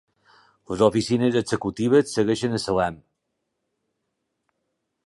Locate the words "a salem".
2.59-2.99